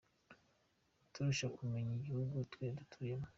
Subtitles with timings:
[1.03, 3.27] Uturusha kumenya igihugu twe dutuyemo?